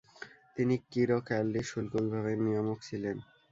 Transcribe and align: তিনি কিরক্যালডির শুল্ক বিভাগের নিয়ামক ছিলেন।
তিনি 0.55 0.75
কিরক্যালডির 0.91 1.65
শুল্ক 1.71 1.93
বিভাগের 2.03 2.39
নিয়ামক 2.45 2.79
ছিলেন। 2.87 3.17